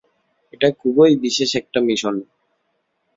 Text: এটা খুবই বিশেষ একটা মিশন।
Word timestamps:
এটা 0.53 0.67
খুবই 0.79 1.13
বিশেষ 1.23 1.49
একটা 1.55 1.79
মিশন। 1.87 2.15